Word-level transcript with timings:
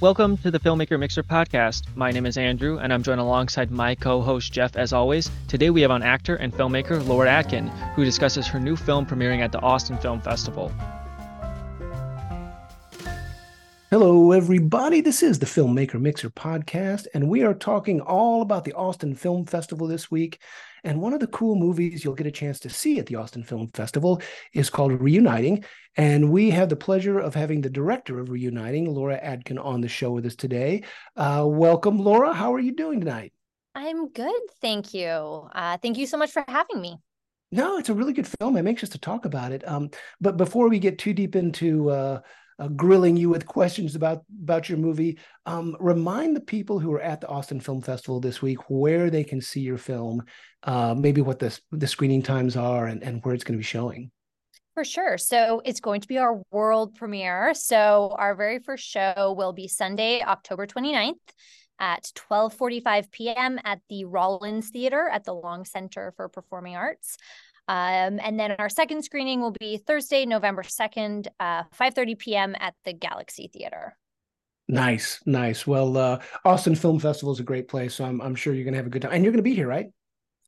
Welcome 0.00 0.36
to 0.38 0.52
the 0.52 0.60
Filmmaker 0.60 0.96
Mixer 0.96 1.24
podcast. 1.24 1.82
My 1.96 2.12
name 2.12 2.24
is 2.24 2.36
Andrew, 2.36 2.78
and 2.78 2.92
I'm 2.92 3.02
joined 3.02 3.18
alongside 3.18 3.72
my 3.72 3.96
co 3.96 4.22
host 4.22 4.52
Jeff 4.52 4.76
as 4.76 4.92
always. 4.92 5.28
Today 5.48 5.70
we 5.70 5.80
have 5.80 5.90
on 5.90 6.04
actor 6.04 6.36
and 6.36 6.52
filmmaker 6.52 7.04
Laura 7.04 7.28
Adkin, 7.28 7.68
who 7.94 8.04
discusses 8.04 8.46
her 8.46 8.60
new 8.60 8.76
film 8.76 9.06
premiering 9.06 9.40
at 9.40 9.50
the 9.50 9.58
Austin 9.58 9.98
Film 9.98 10.20
Festival. 10.20 10.72
Hello, 14.00 14.30
everybody. 14.30 15.00
This 15.00 15.24
is 15.24 15.40
the 15.40 15.46
Filmmaker 15.46 16.00
Mixer 16.00 16.30
podcast, 16.30 17.08
and 17.14 17.28
we 17.28 17.42
are 17.42 17.52
talking 17.52 18.00
all 18.00 18.42
about 18.42 18.64
the 18.64 18.72
Austin 18.74 19.12
Film 19.12 19.44
Festival 19.44 19.88
this 19.88 20.08
week. 20.08 20.40
And 20.84 21.00
one 21.00 21.14
of 21.14 21.18
the 21.18 21.26
cool 21.26 21.56
movies 21.56 22.04
you'll 22.04 22.14
get 22.14 22.28
a 22.28 22.30
chance 22.30 22.60
to 22.60 22.70
see 22.70 23.00
at 23.00 23.06
the 23.06 23.16
Austin 23.16 23.42
Film 23.42 23.66
Festival 23.74 24.22
is 24.54 24.70
called 24.70 24.92
Reuniting. 25.02 25.64
And 25.96 26.30
we 26.30 26.50
have 26.50 26.68
the 26.68 26.76
pleasure 26.76 27.18
of 27.18 27.34
having 27.34 27.60
the 27.60 27.70
director 27.70 28.20
of 28.20 28.30
Reuniting, 28.30 28.88
Laura 28.88 29.18
Adkin, 29.20 29.58
on 29.58 29.80
the 29.80 29.88
show 29.88 30.12
with 30.12 30.26
us 30.26 30.36
today. 30.36 30.84
Uh, 31.16 31.42
welcome, 31.48 31.98
Laura. 31.98 32.32
How 32.32 32.54
are 32.54 32.60
you 32.60 32.76
doing 32.76 33.00
tonight? 33.00 33.32
I'm 33.74 34.10
good. 34.10 34.42
Thank 34.60 34.94
you. 34.94 35.08
Uh, 35.08 35.76
thank 35.78 35.98
you 35.98 36.06
so 36.06 36.16
much 36.16 36.30
for 36.30 36.44
having 36.46 36.80
me. 36.80 36.98
No, 37.50 37.78
it's 37.78 37.88
a 37.88 37.94
really 37.94 38.12
good 38.12 38.28
film. 38.28 38.54
I'm 38.54 38.68
anxious 38.68 38.90
to 38.90 38.98
talk 38.98 39.24
about 39.24 39.50
it. 39.50 39.66
Um, 39.66 39.90
but 40.20 40.36
before 40.36 40.68
we 40.68 40.78
get 40.78 41.00
too 41.00 41.14
deep 41.14 41.34
into 41.34 41.90
uh, 41.90 42.20
uh, 42.58 42.68
grilling 42.68 43.16
you 43.16 43.28
with 43.28 43.46
questions 43.46 43.94
about 43.94 44.22
about 44.42 44.68
your 44.68 44.78
movie. 44.78 45.18
Um, 45.46 45.76
remind 45.80 46.34
the 46.34 46.40
people 46.40 46.78
who 46.78 46.92
are 46.92 47.00
at 47.00 47.20
the 47.20 47.28
Austin 47.28 47.60
Film 47.60 47.80
Festival 47.80 48.20
this 48.20 48.42
week 48.42 48.58
where 48.68 49.10
they 49.10 49.24
can 49.24 49.40
see 49.40 49.60
your 49.60 49.78
film, 49.78 50.22
uh, 50.64 50.94
maybe 50.96 51.20
what 51.20 51.38
the 51.38 51.58
the 51.70 51.86
screening 51.86 52.22
times 52.22 52.56
are, 52.56 52.86
and, 52.86 53.02
and 53.02 53.24
where 53.24 53.34
it's 53.34 53.44
going 53.44 53.54
to 53.54 53.58
be 53.58 53.64
showing. 53.64 54.10
For 54.74 54.84
sure. 54.84 55.18
So 55.18 55.60
it's 55.64 55.80
going 55.80 56.02
to 56.02 56.08
be 56.08 56.18
our 56.18 56.40
world 56.52 56.94
premiere. 56.94 57.52
So 57.54 58.14
our 58.16 58.36
very 58.36 58.60
first 58.60 58.86
show 58.86 59.34
will 59.36 59.52
be 59.52 59.66
Sunday, 59.66 60.22
October 60.22 60.68
29th 60.68 61.14
at 61.80 62.10
12:45 62.14 63.10
p.m. 63.10 63.58
at 63.64 63.80
the 63.88 64.04
Rollins 64.04 64.70
Theater 64.70 65.08
at 65.08 65.24
the 65.24 65.34
Long 65.34 65.64
Center 65.64 66.12
for 66.16 66.28
Performing 66.28 66.76
Arts. 66.76 67.16
Um, 67.68 68.18
and 68.22 68.40
then 68.40 68.52
our 68.58 68.70
second 68.70 69.02
screening 69.04 69.40
will 69.42 69.54
be 69.60 69.76
Thursday, 69.76 70.24
November 70.24 70.62
2nd, 70.62 71.28
uh, 71.38 71.64
5.30 71.78 72.18
p.m. 72.18 72.56
at 72.58 72.74
the 72.84 72.94
Galaxy 72.94 73.50
Theater. 73.52 73.96
Nice, 74.68 75.20
nice. 75.26 75.66
Well, 75.66 75.96
uh, 75.96 76.20
Austin 76.44 76.74
Film 76.74 76.98
Festival 76.98 77.32
is 77.32 77.40
a 77.40 77.44
great 77.44 77.68
place, 77.68 77.94
so 77.94 78.04
I'm, 78.04 78.20
I'm 78.20 78.34
sure 78.34 78.54
you're 78.54 78.64
going 78.64 78.72
to 78.72 78.78
have 78.78 78.86
a 78.86 78.90
good 78.90 79.02
time. 79.02 79.12
And 79.12 79.22
you're 79.22 79.32
going 79.32 79.42
to 79.44 79.50
be 79.50 79.54
here, 79.54 79.68
right? 79.68 79.86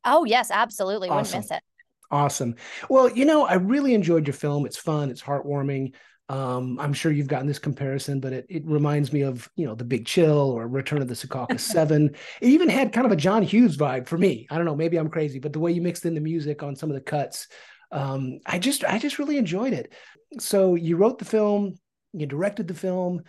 Oh, 0.03 0.25
yes, 0.25 0.49
absolutely. 0.51 1.09
Awesome. 1.09 1.39
Wouldn't 1.39 1.51
miss 1.51 1.57
it. 1.57 1.63
Awesome. 2.11 2.55
Well, 2.89 3.09
you 3.09 3.25
know, 3.25 3.45
I 3.45 3.53
really 3.53 3.93
enjoyed 3.93 4.27
your 4.27 4.33
film. 4.33 4.65
It's 4.65 4.77
fun, 4.77 5.09
it's 5.09 5.21
heartwarming. 5.21 5.93
Um, 6.31 6.79
I'm 6.79 6.93
sure 6.93 7.11
you've 7.11 7.27
gotten 7.27 7.45
this 7.45 7.59
comparison, 7.59 8.21
but 8.21 8.31
it, 8.31 8.45
it 8.47 8.65
reminds 8.65 9.11
me 9.11 9.23
of, 9.23 9.49
you 9.57 9.65
know, 9.65 9.75
The 9.75 9.83
Big 9.83 10.05
Chill 10.05 10.51
or 10.51 10.65
Return 10.65 11.01
of 11.01 11.09
the 11.09 11.13
Secaucus 11.13 11.59
Seven. 11.73 12.15
It 12.39 12.47
even 12.47 12.69
had 12.69 12.93
kind 12.93 13.05
of 13.05 13.11
a 13.11 13.17
John 13.17 13.43
Hughes 13.43 13.75
vibe 13.75 14.07
for 14.07 14.17
me. 14.17 14.47
I 14.49 14.55
don't 14.55 14.63
know, 14.63 14.75
maybe 14.75 14.95
I'm 14.95 15.09
crazy, 15.09 15.39
but 15.39 15.51
the 15.51 15.59
way 15.59 15.73
you 15.73 15.81
mixed 15.81 16.05
in 16.05 16.15
the 16.15 16.21
music 16.21 16.63
on 16.63 16.77
some 16.77 16.89
of 16.89 16.93
the 16.95 17.01
cuts, 17.01 17.49
um, 17.91 18.39
I 18.45 18.59
just 18.59 18.85
I 18.85 18.97
just 18.97 19.19
really 19.19 19.35
enjoyed 19.35 19.73
it. 19.73 19.91
So 20.39 20.75
you 20.75 20.95
wrote 20.95 21.19
the 21.19 21.25
film, 21.25 21.77
you 22.13 22.25
directed 22.27 22.65
the 22.65 22.75
film. 22.75 23.23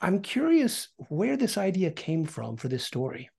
I'm 0.00 0.20
curious 0.20 0.88
where 1.08 1.36
this 1.36 1.58
idea 1.58 1.92
came 1.92 2.24
from 2.24 2.56
for 2.56 2.66
this 2.66 2.82
story. 2.82 3.30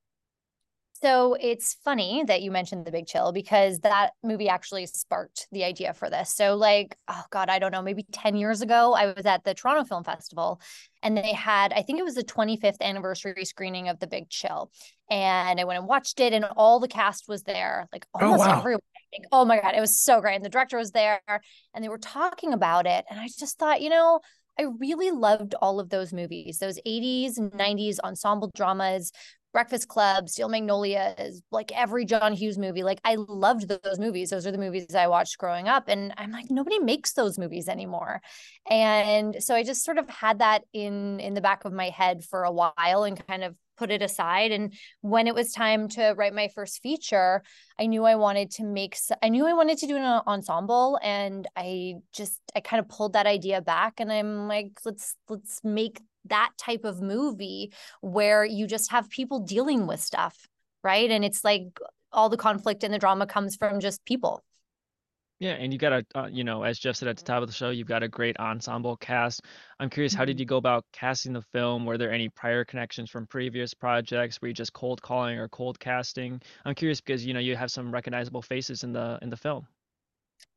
So 1.02 1.36
it's 1.40 1.78
funny 1.86 2.24
that 2.28 2.42
you 2.42 2.52
mentioned 2.52 2.86
The 2.86 2.92
Big 2.92 3.08
Chill 3.08 3.32
because 3.32 3.80
that 3.80 4.12
movie 4.22 4.50
actually 4.50 4.86
sparked 4.86 5.48
the 5.52 5.64
idea 5.64 5.94
for 5.94 6.10
this. 6.10 6.34
So, 6.34 6.56
like, 6.56 6.98
oh 7.08 7.24
God, 7.30 7.50
I 7.50 7.58
don't 7.58 7.72
know, 7.72 7.82
maybe 7.82 8.06
10 8.12 8.36
years 8.36 8.62
ago, 8.62 8.94
I 8.94 9.14
was 9.14 9.26
at 9.26 9.46
the 9.46 9.54
Toronto 9.54 9.86
Film 9.86 10.04
Festival 10.04 10.60
and 11.02 11.16
they 11.16 11.34
had, 11.34 11.72
I 11.72 11.84
think 11.84 12.00
it 12.00 12.04
was 12.04 12.16
the 12.16 12.24
25th 12.24 12.82
anniversary 12.82 13.46
screening 13.46 13.88
of 13.88 14.00
The 14.00 14.08
Big 14.08 14.30
Chill. 14.30 14.72
And 15.10 15.60
I 15.60 15.64
went 15.64 15.80
and 15.80 15.88
watched 15.88 16.20
it, 16.20 16.34
and 16.34 16.46
all 16.58 16.80
the 16.80 16.88
cast 16.88 17.28
was 17.28 17.44
there, 17.44 17.88
like 17.94 18.06
oh, 18.14 18.26
almost 18.26 18.44
oh, 18.44 18.48
wow. 18.48 18.60
everyone. 18.60 18.82
Oh 19.32 19.46
my 19.46 19.60
God, 19.60 19.74
it 19.76 19.82
was 19.82 20.00
so 20.00 20.22
great. 20.22 20.36
And 20.36 20.46
the 20.46 20.50
director 20.50 20.78
was 20.78 20.92
there 20.92 21.22
and 21.74 21.84
they 21.84 21.90
were 21.90 21.98
talking 21.98 22.54
about 22.54 22.86
it. 22.86 23.06
And 23.10 23.20
I 23.20 23.28
just 23.40 23.58
thought, 23.58 23.82
you 23.82 23.90
know, 23.90 24.20
I 24.60 24.66
really 24.78 25.10
loved 25.10 25.56
all 25.62 25.80
of 25.80 25.90
those 25.90 26.12
movies, 26.12 26.58
those 26.58 26.80
80s 26.86 27.38
and 27.38 27.52
90s 27.54 27.98
ensemble 28.04 28.52
dramas 28.54 29.14
Breakfast 29.52 29.88
Club, 29.88 30.30
Steel 30.30 30.50
Magnolias, 30.50 31.42
like 31.52 31.72
every 31.76 32.06
John 32.06 32.34
Hughes 32.34 32.58
movie. 32.58 32.84
Like 32.84 33.02
I 33.04 33.16
loved 33.18 33.68
those 33.68 34.00
movies. 34.00 34.30
Those 34.30 34.46
are 34.46 34.52
the 34.52 34.58
movies 34.58 34.94
I 34.94 35.08
watched 35.08 35.38
growing 35.38 35.68
up. 35.68 35.86
And 35.88 36.14
I'm 36.18 36.32
like, 36.32 36.52
nobody 36.52 36.80
makes 36.80 37.14
those 37.14 37.40
movies 37.40 37.68
anymore. 37.68 38.22
And 38.70 39.42
so 39.44 39.56
I 39.56 39.64
just 39.64 39.84
sort 39.84 39.98
of 39.98 40.08
had 40.10 40.40
that 40.40 40.64
in 40.74 41.20
in 41.20 41.34
the 41.34 41.42
back 41.42 41.66
of 41.66 41.74
my 41.74 41.90
head 41.90 42.24
for 42.24 42.44
a 42.44 42.52
while 42.52 43.04
and 43.04 43.26
kind 43.28 43.44
of 43.44 43.56
put 43.80 43.92
it 43.92 44.02
aside 44.02 44.52
and 44.52 44.74
when 45.00 45.26
it 45.26 45.34
was 45.34 45.54
time 45.54 45.88
to 45.88 46.14
write 46.18 46.34
my 46.34 46.50
first 46.54 46.82
feature 46.84 47.42
i 47.80 47.86
knew 47.86 48.04
i 48.04 48.14
wanted 48.16 48.52
to 48.52 48.66
make 48.66 48.98
i 49.24 49.30
knew 49.30 49.48
i 49.48 49.54
wanted 49.54 49.78
to 49.78 49.88
do 49.88 49.96
an 49.96 50.04
ensemble 50.28 51.00
and 51.02 51.48
i 51.56 51.94
just 52.12 52.42
i 52.58 52.60
kind 52.60 52.82
of 52.82 52.90
pulled 52.90 53.14
that 53.14 53.26
idea 53.26 53.62
back 53.62 53.94
and 54.02 54.12
i'm 54.12 54.50
like 54.50 54.72
let's 54.84 55.16
let's 55.30 55.62
make 55.64 56.02
that 56.30 56.52
type 56.58 56.84
of 56.84 57.02
movie 57.02 57.72
where 58.02 58.46
you 58.46 58.68
just 58.68 58.92
have 58.92 59.10
people 59.10 59.40
dealing 59.40 59.88
with 59.88 60.00
stuff, 60.00 60.48
right? 60.84 61.10
And 61.10 61.24
it's 61.24 61.44
like 61.44 61.80
all 62.12 62.30
the 62.30 62.38
conflict 62.38 62.84
and 62.84 62.94
the 62.94 63.00
drama 63.00 63.28
comes 63.28 63.56
from 63.56 63.80
just 63.80 64.04
people. 64.06 64.44
Yeah, 65.40 65.52
and 65.52 65.72
you 65.72 65.80
got 65.80 65.94
a, 65.94 66.06
uh, 66.16 66.28
you 66.28 66.44
know, 66.44 66.64
as 66.64 66.80
Jeff 66.80 66.98
said 66.98 67.08
at 67.08 67.16
the 67.16 67.24
top 67.24 67.42
of 67.42 67.48
the 67.48 67.54
show, 67.54 67.70
you've 67.70 67.88
got 67.88 68.04
a 68.04 68.10
great 68.10 68.38
ensemble 68.40 68.98
cast. 68.98 69.42
I'm 69.80 69.90
curious, 69.90 70.14
how 70.14 70.26
did 70.26 70.34
mm-hmm. 70.34 70.42
you 70.42 70.46
go 70.46 70.58
about 70.58 70.84
casting 70.92 71.32
the 71.32 71.42
film? 71.54 71.86
Were 71.86 71.98
there 71.98 72.12
any 72.12 72.28
prior 72.28 72.66
connections 72.66 73.10
from 73.10 73.26
previous 73.26 73.74
projects? 73.74 74.42
Were 74.42 74.50
you 74.50 74.54
just 74.54 74.74
cold 74.74 75.02
calling 75.02 75.40
or 75.40 75.48
cold 75.48 75.80
casting? 75.80 76.42
I'm 76.66 76.76
curious 76.76 77.00
because 77.00 77.26
you 77.26 77.34
know 77.34 77.40
you 77.40 77.56
have 77.56 77.72
some 77.72 77.90
recognizable 77.90 78.42
faces 78.42 78.84
in 78.84 78.92
the 78.92 79.18
in 79.22 79.30
the 79.30 79.38
film. 79.38 79.66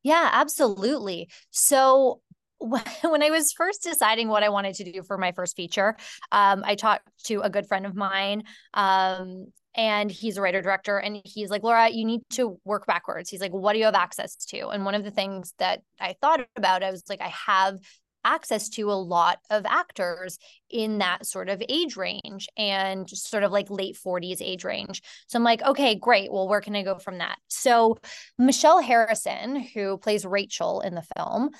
Yeah, 0.03 0.31
absolutely. 0.33 1.29
So 1.51 2.21
when 3.03 3.23
I 3.23 3.31
was 3.31 3.53
first 3.53 3.83
deciding 3.83 4.29
what 4.29 4.43
I 4.43 4.49
wanted 4.49 4.75
to 4.77 4.93
do 4.93 5.03
for 5.03 5.19
my 5.19 5.33
first 5.33 5.57
feature, 5.57 5.97
um, 6.31 6.63
I 6.65 6.75
talked 6.75 7.09
to 7.25 7.41
a 7.41 7.51
good 7.51 7.67
friend 7.67 7.87
of 7.87 7.95
mine. 7.95 8.45
Um, 8.75 9.47
and 9.75 10.11
he's 10.11 10.37
a 10.37 10.43
writer 10.43 10.61
director 10.61 10.99
and 10.99 11.23
he's 11.25 11.49
like 11.49 11.63
laura 11.63 11.89
you 11.89 12.05
need 12.05 12.21
to 12.29 12.61
work 12.63 12.87
backwards 12.87 13.31
he's 13.31 13.41
like 13.41 13.53
what 13.53 13.73
do 13.73 13.79
you 13.79 13.87
have 13.87 13.95
access 13.95 14.37
to 14.37 14.69
and 14.69 14.85
one 14.85 14.95
of 14.95 15.03
the 15.03 15.11
things 15.11 15.55
that 15.59 15.81
i 15.99 16.15
thought 16.21 16.47
about 16.57 16.83
i 16.83 16.91
was 16.91 17.03
like 17.09 17.23
i 17.23 17.33
have 17.47 17.79
access 18.25 18.69
to 18.69 18.91
a 18.91 18.95
lot 18.95 19.39
of 19.51 19.65
actors 19.67 20.39
in 20.71 20.99
that 20.99 21.27
sort 21.27 21.49
of 21.49 21.63
age 21.69 21.97
range 21.97 22.49
and 22.57 23.09
sort 23.11 23.43
of 23.43 23.53
like 23.53 23.71
late 23.71 23.97
40s 23.97 24.39
age 24.41 24.65
range. 24.65 25.03
So 25.27 25.39
I'm 25.39 25.45
like, 25.45 25.63
okay, 25.63 25.95
great. 25.95 26.33
Well, 26.33 26.49
where 26.49 26.61
can 26.61 26.77
I 26.77 26.83
go 26.83 26.99
from 26.99 27.19
that? 27.19 27.39
So 27.49 27.99
Michelle 28.39 28.81
Harrison, 28.81 29.57
who 29.57 29.99
plays 29.99 30.25
Rachel 30.25 30.81
in 30.81 30.95
the 30.95 31.07
film, 31.17 31.51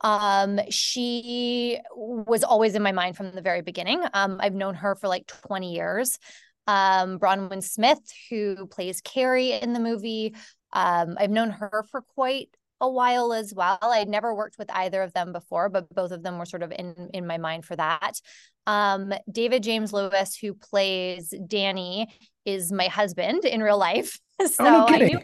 um, 0.00 0.60
she 0.70 1.78
was 1.94 2.44
always 2.44 2.74
in 2.74 2.82
my 2.82 2.92
mind 2.92 3.16
from 3.16 3.32
the 3.32 3.42
very 3.42 3.62
beginning. 3.62 4.02
Um, 4.14 4.38
I've 4.40 4.54
known 4.54 4.74
her 4.74 4.94
for 4.94 5.08
like 5.08 5.26
20 5.26 5.72
years. 5.72 6.18
Um, 6.66 7.18
Bronwyn 7.18 7.62
Smith, 7.62 8.00
who 8.30 8.66
plays 8.66 9.00
Carrie 9.00 9.52
in 9.52 9.72
the 9.72 9.80
movie, 9.80 10.34
um, 10.72 11.16
I've 11.18 11.30
known 11.30 11.50
her 11.50 11.84
for 11.90 12.02
quite 12.02 12.50
a 12.80 12.88
while 12.88 13.32
as 13.32 13.52
well. 13.54 13.78
I'd 13.82 14.08
never 14.08 14.34
worked 14.34 14.58
with 14.58 14.70
either 14.70 15.02
of 15.02 15.12
them 15.12 15.32
before, 15.32 15.68
but 15.68 15.92
both 15.92 16.12
of 16.12 16.22
them 16.22 16.38
were 16.38 16.44
sort 16.44 16.62
of 16.62 16.70
in 16.70 17.10
in 17.14 17.26
my 17.26 17.38
mind 17.38 17.64
for 17.64 17.74
that. 17.74 18.20
Um, 18.66 19.12
David 19.30 19.62
James 19.62 19.92
Lewis, 19.92 20.36
who 20.36 20.54
plays 20.54 21.32
Danny, 21.46 22.08
is 22.44 22.70
my 22.70 22.86
husband 22.86 23.44
in 23.44 23.62
real 23.62 23.78
life. 23.78 24.18
So 24.40 24.46
oh, 24.60 24.62
no 24.62 24.86
I 24.86 24.98
knew 24.98 25.20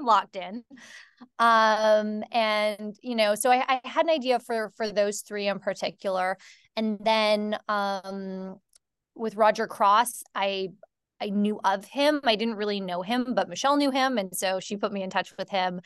locked 0.00 0.36
in 0.36 0.64
um 1.38 2.22
and 2.32 2.96
you 3.02 3.14
know 3.14 3.34
so 3.34 3.50
I, 3.50 3.80
I 3.84 3.88
had 3.88 4.04
an 4.06 4.10
idea 4.10 4.38
for 4.40 4.70
for 4.76 4.90
those 4.90 5.20
three 5.20 5.48
in 5.48 5.58
particular. 5.58 6.36
And 6.76 6.98
then 7.00 7.58
um 7.68 8.56
with 9.14 9.34
roger 9.34 9.66
cross 9.66 10.22
i 10.34 10.68
i 11.20 11.28
knew 11.28 11.60
of 11.64 11.84
him. 11.84 12.20
I 12.24 12.36
didn't 12.36 12.56
really 12.56 12.80
know 12.80 13.02
him 13.02 13.34
but 13.34 13.48
michelle 13.48 13.76
knew 13.76 13.90
him. 13.90 14.18
And 14.18 14.34
so 14.36 14.60
she 14.60 14.76
put 14.76 14.92
me 14.92 15.02
in 15.02 15.10
touch 15.10 15.32
with 15.36 15.50
him. 15.50 15.80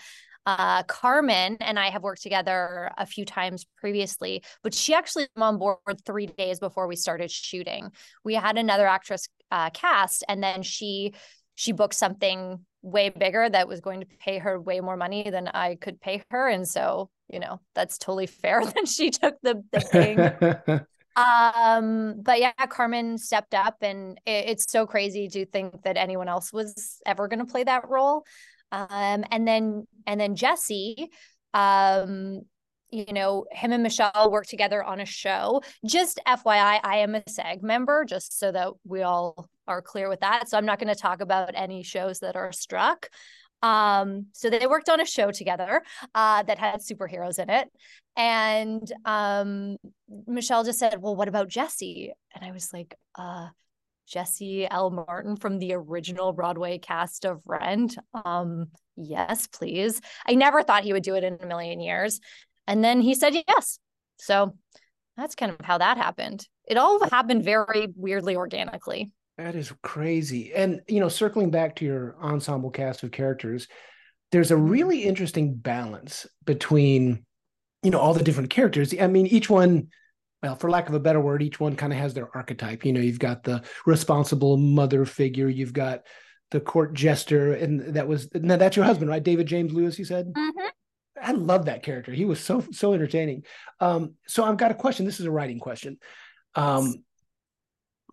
Uh, 0.44 0.82
Carmen 0.84 1.56
and 1.60 1.78
I 1.78 1.90
have 1.90 2.02
worked 2.02 2.22
together 2.22 2.90
a 2.98 3.06
few 3.06 3.24
times 3.24 3.64
previously, 3.76 4.42
but 4.64 4.74
she 4.74 4.92
actually 4.92 5.28
came 5.36 5.42
on 5.42 5.58
board 5.58 5.78
three 6.04 6.26
days 6.26 6.58
before 6.58 6.88
we 6.88 6.96
started 6.96 7.30
shooting. 7.30 7.92
We 8.24 8.34
had 8.34 8.58
another 8.58 8.86
actress 8.88 9.28
uh, 9.52 9.70
cast, 9.70 10.24
and 10.28 10.42
then 10.42 10.62
she 10.62 11.14
she 11.54 11.72
booked 11.72 11.94
something 11.94 12.58
way 12.82 13.08
bigger 13.08 13.48
that 13.48 13.68
was 13.68 13.80
going 13.80 14.00
to 14.00 14.06
pay 14.18 14.38
her 14.38 14.60
way 14.60 14.80
more 14.80 14.96
money 14.96 15.30
than 15.30 15.48
I 15.48 15.76
could 15.76 16.00
pay 16.00 16.22
her. 16.30 16.48
And 16.48 16.68
so, 16.68 17.10
you 17.28 17.38
know, 17.38 17.60
that's 17.74 17.98
totally 17.98 18.26
fair 18.26 18.64
that 18.64 18.88
she 18.88 19.10
took 19.10 19.36
the, 19.42 19.62
the 19.72 19.80
thing. 19.80 20.18
um, 21.16 22.20
but 22.20 22.40
yeah, 22.40 22.52
Carmen 22.68 23.18
stepped 23.18 23.54
up 23.54 23.76
and 23.82 24.18
it, 24.26 24.46
it's 24.48 24.70
so 24.70 24.86
crazy 24.86 25.28
to 25.28 25.46
think 25.46 25.82
that 25.84 25.96
anyone 25.96 26.28
else 26.28 26.52
was 26.52 27.00
ever 27.06 27.28
going 27.28 27.38
to 27.38 27.50
play 27.50 27.64
that 27.64 27.88
role. 27.88 28.24
Um, 28.72 29.24
and 29.30 29.46
then, 29.46 29.86
and 30.06 30.20
then 30.20 30.34
Jesse, 30.34 31.10
um, 31.54 32.42
you 32.92 33.12
know, 33.12 33.46
him 33.50 33.72
and 33.72 33.82
Michelle 33.82 34.30
worked 34.30 34.50
together 34.50 34.84
on 34.84 35.00
a 35.00 35.06
show. 35.06 35.62
Just 35.84 36.20
FYI, 36.26 36.78
I 36.82 36.98
am 36.98 37.14
a 37.14 37.22
SAG 37.28 37.62
member, 37.62 38.04
just 38.04 38.38
so 38.38 38.52
that 38.52 38.68
we 38.84 39.02
all 39.02 39.48
are 39.66 39.82
clear 39.82 40.08
with 40.08 40.20
that. 40.20 40.48
So 40.48 40.58
I'm 40.58 40.66
not 40.66 40.78
going 40.78 40.94
to 40.94 41.00
talk 41.00 41.20
about 41.20 41.52
any 41.54 41.82
shows 41.82 42.20
that 42.20 42.36
are 42.36 42.52
struck. 42.52 43.08
Um, 43.62 44.26
so 44.32 44.50
they 44.50 44.66
worked 44.66 44.88
on 44.88 45.00
a 45.00 45.06
show 45.06 45.30
together 45.30 45.82
uh, 46.14 46.42
that 46.42 46.58
had 46.58 46.80
superheroes 46.80 47.38
in 47.38 47.48
it. 47.48 47.68
And 48.16 48.92
um, 49.04 49.76
Michelle 50.26 50.64
just 50.64 50.78
said, 50.78 51.00
Well, 51.00 51.16
what 51.16 51.28
about 51.28 51.48
Jesse? 51.48 52.12
And 52.34 52.44
I 52.44 52.52
was 52.52 52.72
like, 52.72 52.94
uh, 53.14 53.48
Jesse 54.06 54.68
L. 54.68 54.90
Martin 54.90 55.36
from 55.36 55.58
the 55.58 55.72
original 55.74 56.32
Broadway 56.32 56.78
cast 56.78 57.24
of 57.24 57.40
Rent. 57.46 57.96
Um, 58.24 58.66
yes, 58.96 59.46
please. 59.46 60.00
I 60.26 60.34
never 60.34 60.62
thought 60.62 60.84
he 60.84 60.92
would 60.92 61.02
do 61.02 61.14
it 61.14 61.24
in 61.24 61.38
a 61.40 61.46
million 61.46 61.80
years. 61.80 62.20
And 62.66 62.82
then 62.84 63.00
he 63.00 63.14
said 63.14 63.34
yes. 63.34 63.78
So 64.18 64.54
that's 65.16 65.34
kind 65.34 65.52
of 65.52 65.64
how 65.64 65.78
that 65.78 65.96
happened. 65.96 66.46
It 66.66 66.76
all 66.76 67.04
happened 67.08 67.44
very 67.44 67.88
weirdly 67.96 68.36
organically. 68.36 69.10
That 69.38 69.54
is 69.54 69.72
crazy. 69.82 70.52
And, 70.54 70.80
you 70.88 71.00
know, 71.00 71.08
circling 71.08 71.50
back 71.50 71.76
to 71.76 71.84
your 71.84 72.16
ensemble 72.22 72.70
cast 72.70 73.02
of 73.02 73.10
characters, 73.10 73.66
there's 74.30 74.50
a 74.50 74.56
really 74.56 75.02
interesting 75.02 75.54
balance 75.54 76.26
between, 76.44 77.24
you 77.82 77.90
know, 77.90 77.98
all 77.98 78.14
the 78.14 78.22
different 78.22 78.50
characters. 78.50 78.94
I 78.98 79.06
mean, 79.08 79.26
each 79.26 79.50
one, 79.50 79.88
well, 80.42 80.56
for 80.56 80.70
lack 80.70 80.88
of 80.88 80.94
a 80.94 81.00
better 81.00 81.20
word, 81.20 81.42
each 81.42 81.58
one 81.58 81.76
kind 81.76 81.92
of 81.92 81.98
has 81.98 82.14
their 82.14 82.34
archetype. 82.34 82.84
You 82.84 82.92
know, 82.92 83.00
you've 83.00 83.18
got 83.18 83.42
the 83.42 83.62
responsible 83.86 84.56
mother 84.56 85.04
figure, 85.04 85.48
you've 85.48 85.72
got 85.72 86.02
the 86.50 86.60
court 86.60 86.94
jester, 86.94 87.54
and 87.54 87.94
that 87.94 88.06
was, 88.06 88.28
now 88.34 88.56
that's 88.56 88.76
your 88.76 88.84
husband, 88.84 89.10
right? 89.10 89.22
David 89.22 89.46
James 89.46 89.72
Lewis, 89.72 89.98
you 89.98 90.04
said? 90.04 90.26
Mm-hmm. 90.26 90.68
I 91.22 91.32
love 91.32 91.66
that 91.66 91.82
character. 91.82 92.12
He 92.12 92.24
was 92.24 92.40
so 92.40 92.64
so 92.72 92.92
entertaining. 92.92 93.44
Um, 93.80 94.14
so 94.26 94.44
I've 94.44 94.56
got 94.56 94.70
a 94.70 94.74
question. 94.74 95.06
This 95.06 95.20
is 95.20 95.26
a 95.26 95.30
writing 95.30 95.58
question. 95.58 95.98
Um, 96.54 97.04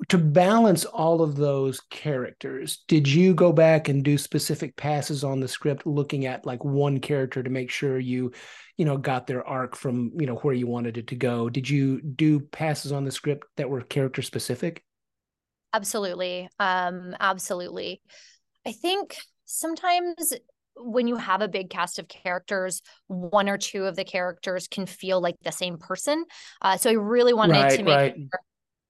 to 0.08 0.18
balance 0.18 0.86
all 0.86 1.22
of 1.22 1.36
those 1.36 1.82
characters, 1.90 2.84
did 2.88 3.08
you 3.08 3.34
go 3.34 3.52
back 3.52 3.90
and 3.90 4.04
do 4.04 4.18
specific 4.18 4.76
passes 4.78 5.26
on 5.26 5.42
the 5.42 5.48
script, 5.48 5.86
looking 5.86 6.26
at 6.26 6.46
like 6.46 6.64
one 6.64 7.00
character 7.00 7.44
to 7.44 7.50
make 7.50 7.70
sure 7.70 8.00
you, 8.00 8.32
you 8.78 8.86
know, 8.86 8.98
got 8.98 9.28
their 9.28 9.46
arc 9.46 9.76
from 9.76 10.12
you 10.18 10.26
know 10.26 10.36
where 10.36 10.54
you 10.54 10.68
wanted 10.68 10.98
it 10.98 11.08
to 11.08 11.16
go? 11.16 11.50
Did 11.50 11.70
you 11.70 12.02
do 12.02 12.40
passes 12.40 12.92
on 12.92 13.04
the 13.04 13.12
script 13.12 13.46
that 13.58 13.70
were 13.70 13.82
character 13.82 14.22
specific? 14.22 14.84
Absolutely, 15.74 16.50
um, 16.60 17.16
absolutely. 17.20 18.02
I 18.66 18.72
think 18.72 19.18
sometimes 19.46 20.34
when 20.80 21.08
you 21.08 21.18
have 21.18 21.42
a 21.42 21.48
big 21.48 21.70
cast 21.70 22.00
of 22.00 22.08
characters, 22.08 22.82
one 23.08 23.50
or 23.50 23.58
two 23.58 23.86
of 23.86 23.96
the 23.96 24.04
characters 24.04 24.68
can 24.68 24.86
feel 24.86 25.22
like 25.22 25.36
the 25.44 25.52
same 25.52 25.78
person. 25.78 26.26
Uh, 26.62 26.78
so 26.78 26.90
I 26.90 26.94
really 26.94 27.34
wanted 27.34 27.54
right, 27.54 27.78
to 27.78 27.84
make 27.84 27.96
right. 27.96 28.16
sure 28.16 28.40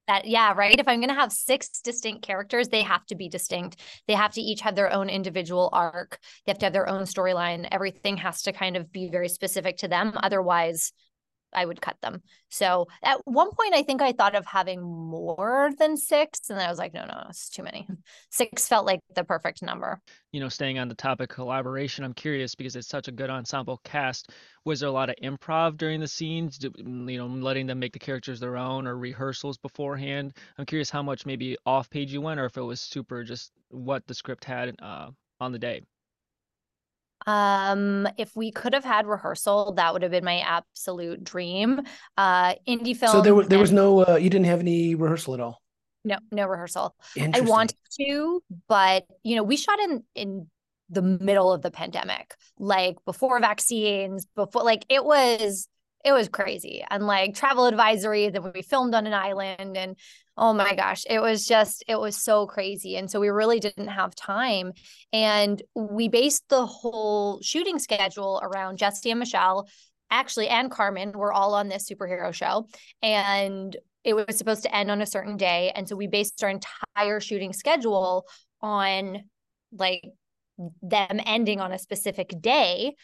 that, 0.08 0.26
yeah, 0.26 0.54
right. 0.56 0.80
If 0.80 0.88
I'm 0.88 1.00
going 1.00 1.10
to 1.10 1.16
have 1.16 1.32
six 1.32 1.82
distinct 1.82 2.24
characters, 2.24 2.70
they 2.70 2.82
have 2.82 3.06
to 3.08 3.16
be 3.16 3.30
distinct. 3.30 3.80
They 4.08 4.16
have 4.16 4.34
to 4.34 4.42
each 4.42 4.62
have 4.62 4.76
their 4.76 4.92
own 4.92 5.10
individual 5.10 5.70
arc. 5.72 6.20
They 6.46 6.52
have 6.52 6.60
to 6.60 6.66
have 6.66 6.74
their 6.74 6.90
own 6.90 7.04
storyline. 7.04 7.68
Everything 7.72 8.18
has 8.18 8.42
to 8.44 8.52
kind 8.52 8.76
of 8.76 8.92
be 8.92 9.10
very 9.10 9.30
specific 9.30 9.78
to 9.78 9.88
them. 9.88 10.14
Otherwise, 10.16 10.92
I 11.54 11.66
would 11.66 11.82
cut 11.82 11.98
them. 12.02 12.22
So 12.50 12.88
at 13.04 13.20
one 13.26 13.50
point, 13.52 13.76
I 13.76 13.84
think 13.84 14.02
I 14.02 14.12
thought 14.12 14.36
of 14.36 14.46
having 14.46 14.82
more 14.82 15.72
than 15.78 15.98
six, 15.98 16.50
and 16.50 16.60
I 16.60 16.70
was 16.70 16.78
like, 16.78 16.94
no, 16.94 17.06
no, 17.06 17.26
it's 17.30 17.50
too 17.50 17.64
many. 17.64 17.88
Six 18.30 18.68
felt 18.68 18.86
like 18.86 19.00
the 19.16 19.24
perfect 19.24 19.62
number. 19.62 20.02
You 20.32 20.40
know, 20.40 20.50
staying 20.50 20.80
on 20.80 20.88
the 20.88 20.96
topic 20.96 21.32
of 21.32 21.36
collaboration, 21.36 22.04
I'm 22.04 22.14
curious 22.14 22.56
because 22.56 22.76
it's 22.76 22.88
such 22.88 23.08
a 23.08 23.12
good 23.12 23.30
ensemble 23.30 23.80
cast. 23.84 24.32
Was 24.66 24.80
there 24.80 24.90
a 24.90 24.92
lot 24.92 25.10
of 25.10 25.16
improv 25.24 25.78
during 25.78 26.00
the 26.00 26.08
scenes? 26.08 26.60
You 26.62 26.72
know, 27.18 27.28
letting 27.28 27.68
them 27.68 27.80
make 27.80 27.94
the 27.94 28.00
characters 28.00 28.40
their 28.40 28.58
own 28.58 28.88
or 28.88 28.98
rehearsals 28.98 29.58
beforehand. 29.58 30.36
I'm 30.58 30.66
curious 30.66 30.90
how 30.90 31.04
much 31.04 31.26
maybe 31.26 31.58
off 31.66 31.90
page 31.90 32.14
you 32.14 32.22
went, 32.22 32.40
or 32.40 32.46
if 32.46 32.58
it 32.58 32.62
was 32.62 32.82
super 32.82 33.24
just 33.24 33.52
what 33.70 34.06
the 34.08 34.14
script 34.14 34.46
had 34.46 34.76
uh, 34.82 35.10
on 35.40 35.52
the 35.52 35.60
day. 35.60 35.82
Um, 37.28 38.08
if 38.18 38.36
we 38.36 38.52
could 38.52 38.74
have 38.74 38.86
had 38.86 39.06
rehearsal, 39.08 39.74
that 39.74 39.94
would 39.94 40.04
have 40.04 40.12
been 40.12 40.24
my 40.24 40.40
absolute 40.40 41.24
dream. 41.24 41.82
Uh, 42.18 42.56
indie 42.68 42.96
film. 42.96 43.12
So 43.12 43.22
there 43.22 43.36
was 43.36 43.48
there 43.48 43.60
was 43.60 43.72
no. 43.72 44.06
Uh, 44.06 44.16
you 44.16 44.30
didn't 44.30 44.46
have 44.46 44.60
any 44.60 44.96
rehearsal 44.96 45.34
at 45.34 45.40
all. 45.40 45.62
No, 46.06 46.18
no 46.32 46.48
rehearsal. 46.48 46.96
I 47.20 47.42
wanted 47.42 47.78
to, 48.00 48.42
but 48.68 49.06
you 49.24 49.36
know, 49.36 49.44
we 49.44 49.58
shot 49.58 49.80
in 49.80 50.04
in 50.16 50.48
the 50.90 51.02
middle 51.02 51.52
of 51.52 51.62
the 51.62 51.72
pandemic, 51.72 52.36
like 52.58 52.96
before 53.06 53.40
vaccines, 53.40 54.26
before 54.36 54.64
like 54.64 54.86
it 54.90 55.04
was 55.04 55.68
it 56.06 56.14
was 56.14 56.30
crazy 56.30 56.84
and 56.90 57.06
like 57.06 57.36
travel 57.36 57.66
advisory 57.66 58.30
that 58.30 58.54
we 58.54 58.62
filmed 58.62 58.96
on 58.96 59.06
an 59.06 59.14
island 59.14 59.76
and 59.76 59.98
oh 60.40 60.54
my 60.54 60.74
gosh 60.74 61.04
it 61.10 61.22
was 61.22 61.46
just 61.46 61.84
it 61.88 62.00
was 62.00 62.16
so 62.16 62.48
crazy 62.48 62.96
and 62.96 63.12
so 63.12 63.20
we 63.20 63.30
really 63.30 63.60
didn't 63.60 63.90
have 63.90 64.16
time 64.16 64.72
and 65.14 65.62
we 65.76 66.08
based 66.08 66.44
the 66.50 66.66
whole 66.66 67.40
shooting 67.42 67.78
schedule 67.78 68.40
around 68.42 68.78
jesse 68.78 69.12
and 69.12 69.20
michelle 69.20 69.68
actually 70.10 70.48
and 70.48 70.72
carmen 70.72 71.12
were 71.12 71.34
all 71.34 71.54
on 71.54 71.68
this 71.68 71.90
superhero 71.90 72.34
show 72.34 72.68
and 73.04 73.78
it 74.04 74.14
was 74.14 74.38
supposed 74.38 74.64
to 74.64 74.74
end 74.74 74.90
on 74.90 75.02
a 75.02 75.06
certain 75.06 75.36
day 75.36 75.72
and 75.76 75.88
so 75.88 75.96
we 75.96 76.08
based 76.08 76.42
our 76.44 76.50
entire 76.50 77.20
shooting 77.20 77.54
schedule 77.54 78.26
on 78.62 79.22
like 79.74 80.04
them 80.82 81.20
ending 81.26 81.60
on 81.60 81.74
a 81.74 81.80
specific 81.80 82.34
day 82.42 82.96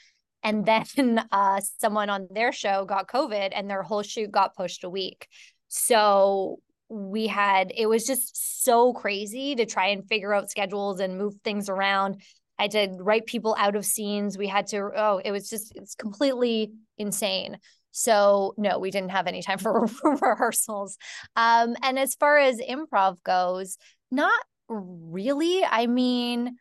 and 0.44 0.66
then 0.66 1.26
uh, 1.32 1.60
someone 1.80 2.10
on 2.10 2.28
their 2.32 2.54
show 2.54 2.86
got 2.86 3.10
COVID 3.10 3.50
and 3.52 3.70
their 3.70 3.84
whole 3.84 4.04
shoot 4.04 4.32
got 4.32 4.56
pushed 4.56 4.84
a 4.84 4.90
week. 4.90 5.28
So 5.68 6.60
we 6.90 7.28
had, 7.28 7.72
it 7.76 7.88
was 7.88 8.06
just 8.06 8.64
so 8.64 8.94
crazy 8.94 9.56
to 9.56 9.66
try 9.66 9.88
and 9.88 10.08
figure 10.08 10.34
out 10.34 10.50
schedules 10.52 11.00
and 11.00 11.18
move 11.18 11.36
things 11.44 11.70
around. 11.70 12.22
I 12.58 12.64
had 12.64 12.72
to 12.72 12.98
write 13.00 13.26
people 13.26 13.56
out 13.60 13.76
of 13.76 13.86
scenes. 13.86 14.38
We 14.38 14.48
had 14.48 14.68
to, 14.68 14.92
oh, 14.96 15.22
it 15.24 15.32
was 15.32 15.50
just, 15.50 15.74
it's 15.76 15.96
completely 15.96 16.72
insane. 16.98 17.58
So 17.92 18.54
no, 18.58 18.80
we 18.80 18.92
didn't 18.92 19.12
have 19.12 19.28
any 19.28 19.42
time 19.42 19.58
for, 19.58 19.88
rehearsals. 20.04 20.98
Um, 21.36 21.76
and 21.82 21.98
as 21.98 22.16
far 22.16 22.38
as 22.38 22.60
improv 22.60 23.18
goes, 23.24 23.78
not 24.12 24.40
really. 24.68 25.64
I 25.64 25.88
mean, 25.88 26.58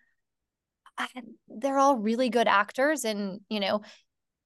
they're 1.48 1.78
all 1.78 1.96
really 1.96 2.28
good 2.30 2.48
actors 2.48 3.04
and 3.04 3.40
you 3.48 3.60
know 3.60 3.82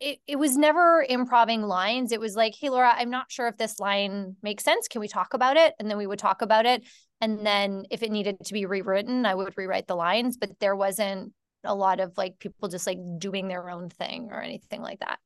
it, 0.00 0.18
it 0.26 0.36
was 0.36 0.56
never 0.56 1.04
improving 1.08 1.62
lines. 1.62 2.12
It 2.12 2.20
was 2.20 2.36
like 2.36 2.54
hey 2.58 2.70
laura 2.70 2.92
i'm 2.96 3.10
not 3.10 3.30
sure 3.30 3.48
if 3.48 3.56
this 3.56 3.78
line 3.78 4.36
makes 4.42 4.64
sense. 4.64 4.88
Can 4.88 5.00
we 5.00 5.08
talk 5.08 5.34
about 5.34 5.56
it? 5.56 5.74
And 5.78 5.90
then 5.90 5.98
we 5.98 6.06
would 6.06 6.18
talk 6.18 6.42
about 6.42 6.66
it. 6.66 6.84
And 7.20 7.44
then 7.44 7.84
if 7.90 8.02
it 8.02 8.12
needed 8.12 8.36
to 8.44 8.52
be 8.52 8.66
rewritten 8.66 9.26
i 9.26 9.34
would 9.34 9.54
rewrite 9.56 9.86
the 9.86 9.96
lines. 9.96 10.36
But 10.36 10.58
there 10.60 10.76
wasn't 10.76 11.32
a 11.64 11.74
lot 11.74 12.00
of 12.00 12.16
like 12.16 12.38
people 12.38 12.68
just 12.68 12.86
like 12.86 12.98
doing 13.18 13.48
their 13.48 13.68
own 13.70 13.88
thing 13.88 14.28
or 14.30 14.40
anything 14.40 14.82
like 14.82 15.00
that. 15.00 15.18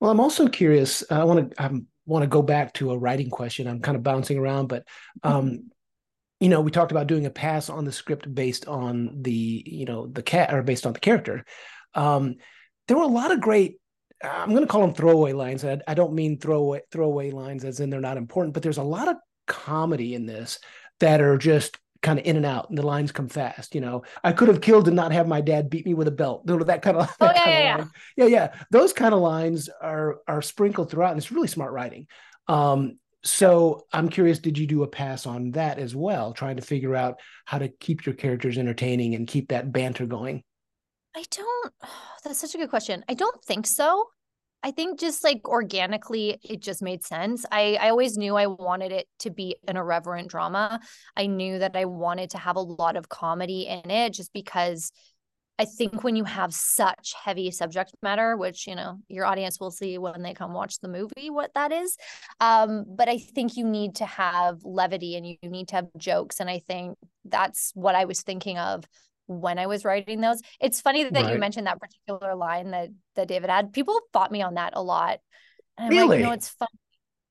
Well 0.00 0.10
i'm 0.10 0.20
also 0.20 0.48
curious 0.48 1.04
i 1.10 1.24
want 1.24 1.50
to 1.50 1.62
i 1.62 1.70
want 2.06 2.22
to 2.22 2.28
go 2.28 2.40
back 2.40 2.72
to 2.74 2.92
a 2.92 2.98
writing 2.98 3.30
question. 3.30 3.66
I'm 3.66 3.80
kind 3.80 3.96
of 3.96 4.02
bouncing 4.02 4.38
around 4.38 4.68
but 4.68 4.86
um 5.22 5.70
you 6.40 6.48
know, 6.48 6.60
we 6.60 6.70
talked 6.70 6.92
about 6.92 7.08
doing 7.08 7.26
a 7.26 7.30
pass 7.30 7.68
on 7.68 7.84
the 7.84 7.92
script 7.92 8.32
based 8.32 8.68
on 8.68 9.22
the, 9.22 9.62
you 9.66 9.84
know, 9.84 10.06
the 10.06 10.22
cat 10.22 10.54
or 10.54 10.62
based 10.62 10.86
on 10.86 10.92
the 10.92 11.00
character. 11.00 11.44
Um, 11.94 12.36
there 12.86 12.96
were 12.96 13.02
a 13.02 13.08
lot 13.08 13.32
of 13.32 13.40
great. 13.40 13.78
I'm 14.22 14.50
going 14.50 14.62
to 14.62 14.66
call 14.66 14.80
them 14.80 14.94
throwaway 14.94 15.32
lines. 15.32 15.64
I, 15.64 15.80
I 15.86 15.94
don't 15.94 16.14
mean 16.14 16.38
throwaway 16.38 16.80
throwaway 16.90 17.30
lines 17.30 17.64
as 17.64 17.80
in 17.80 17.90
they're 17.90 18.00
not 18.00 18.16
important, 18.16 18.54
but 18.54 18.62
there's 18.62 18.78
a 18.78 18.82
lot 18.82 19.08
of 19.08 19.16
comedy 19.46 20.14
in 20.14 20.26
this 20.26 20.58
that 21.00 21.20
are 21.20 21.38
just 21.38 21.78
kind 22.02 22.18
of 22.18 22.24
in 22.24 22.36
and 22.36 22.46
out, 22.46 22.68
and 22.68 22.78
the 22.78 22.86
lines 22.86 23.12
come 23.12 23.28
fast. 23.28 23.74
You 23.74 23.80
know, 23.80 24.02
I 24.22 24.32
could 24.32 24.48
have 24.48 24.60
killed 24.60 24.86
and 24.86 24.96
not 24.96 25.12
have 25.12 25.26
my 25.26 25.40
dad 25.40 25.70
beat 25.70 25.86
me 25.86 25.94
with 25.94 26.08
a 26.08 26.12
belt. 26.12 26.46
That 26.46 26.82
kind 26.82 26.96
of, 26.96 27.10
oh, 27.20 27.32
yeah, 27.34 27.48
yeah, 27.48 27.76
yeah, 27.76 27.84
yeah, 28.16 28.26
yeah. 28.26 28.54
Those 28.70 28.92
kind 28.92 29.14
of 29.14 29.20
lines 29.20 29.68
are 29.80 30.18
are 30.26 30.42
sprinkled 30.42 30.90
throughout, 30.90 31.10
and 31.10 31.18
it's 31.18 31.32
really 31.32 31.48
smart 31.48 31.72
writing. 31.72 32.06
Um, 32.46 32.98
so 33.24 33.86
I'm 33.92 34.08
curious, 34.08 34.38
did 34.38 34.56
you 34.56 34.66
do 34.66 34.84
a 34.84 34.88
pass 34.88 35.26
on 35.26 35.50
that 35.52 35.78
as 35.78 35.94
well, 35.94 36.32
trying 36.32 36.56
to 36.56 36.62
figure 36.62 36.94
out 36.94 37.20
how 37.44 37.58
to 37.58 37.68
keep 37.68 38.06
your 38.06 38.14
characters 38.14 38.58
entertaining 38.58 39.14
and 39.14 39.26
keep 39.26 39.48
that 39.48 39.72
banter 39.72 40.06
going? 40.06 40.44
I 41.14 41.24
don't, 41.30 41.74
that's 42.24 42.38
such 42.38 42.54
a 42.54 42.58
good 42.58 42.70
question. 42.70 43.04
I 43.08 43.14
don't 43.14 43.42
think 43.44 43.66
so. 43.66 44.06
I 44.62 44.72
think 44.72 44.98
just 44.98 45.22
like 45.22 45.48
organically, 45.48 46.38
it 46.42 46.60
just 46.60 46.82
made 46.82 47.04
sense. 47.04 47.46
I, 47.52 47.78
I 47.80 47.90
always 47.90 48.18
knew 48.18 48.34
I 48.34 48.48
wanted 48.48 48.90
it 48.90 49.06
to 49.20 49.30
be 49.30 49.56
an 49.68 49.76
irreverent 49.76 50.28
drama. 50.28 50.80
I 51.16 51.26
knew 51.26 51.60
that 51.60 51.76
I 51.76 51.84
wanted 51.84 52.30
to 52.30 52.38
have 52.38 52.56
a 52.56 52.60
lot 52.60 52.96
of 52.96 53.08
comedy 53.08 53.68
in 53.68 53.88
it 53.88 54.12
just 54.14 54.32
because 54.32 54.90
I 55.60 55.64
think 55.64 56.04
when 56.04 56.14
you 56.14 56.22
have 56.22 56.54
such 56.54 57.14
heavy 57.24 57.50
subject 57.50 57.92
matter, 58.00 58.36
which 58.36 58.66
you 58.66 58.76
know 58.76 58.98
your 59.08 59.26
audience 59.26 59.58
will 59.58 59.72
see 59.72 59.98
when 59.98 60.22
they 60.22 60.32
come 60.32 60.52
watch 60.52 60.78
the 60.78 60.88
movie, 60.88 61.30
what 61.30 61.52
that 61.54 61.72
is. 61.72 61.96
Um, 62.40 62.84
but 62.88 63.08
I 63.08 63.18
think 63.18 63.56
you 63.56 63.64
need 63.64 63.96
to 63.96 64.06
have 64.06 64.60
levity 64.62 65.16
and 65.16 65.26
you 65.26 65.36
need 65.42 65.68
to 65.68 65.76
have 65.76 65.88
jokes, 65.96 66.38
and 66.38 66.48
I 66.48 66.60
think 66.60 66.96
that's 67.24 67.72
what 67.74 67.96
I 67.96 68.04
was 68.04 68.22
thinking 68.22 68.56
of 68.58 68.84
when 69.28 69.58
I 69.58 69.66
was 69.66 69.84
writing 69.84 70.20
those. 70.20 70.40
It's 70.60 70.80
funny 70.80 71.04
that 71.04 71.12
right. 71.14 71.32
you 71.32 71.38
mentioned 71.38 71.68
that 71.68 71.78
particular 71.78 72.34
line 72.34 72.72
that 72.72 72.88
that 73.14 73.28
David 73.28 73.50
had. 73.50 73.72
People 73.72 74.00
fought 74.12 74.32
me 74.32 74.42
on 74.42 74.54
that 74.54 74.72
a 74.74 74.82
lot. 74.82 75.20
And 75.76 75.90
really? 75.90 76.18
Like, 76.18 76.24
no, 76.24 76.32
it's 76.32 76.48
fun. 76.48 76.68